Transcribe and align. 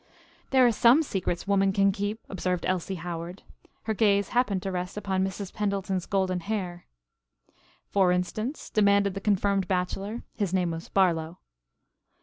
"There 0.49 0.65
are 0.65 0.71
some 0.71 1.03
secrets 1.03 1.45
woman 1.45 1.71
can 1.71 1.91
keep," 1.91 2.21
observed 2.27 2.65
Elsie 2.65 2.95
Howard. 2.95 3.43
Her 3.83 3.93
gaze 3.93 4.29
happened 4.29 4.63
to 4.63 4.71
rest 4.71 4.97
upon 4.97 5.23
Mrs. 5.23 5.53
Pendleton's 5.53 6.07
golden 6.07 6.39
hair. 6.39 6.87
"For 7.85 8.11
instance," 8.11 8.71
demanded 8.71 9.13
the 9.13 9.21
confirmed 9.21 9.67
bachelor. 9.67 10.23
(His 10.35 10.55
name 10.55 10.71
was 10.71 10.89
Barlow.) 10.89 11.37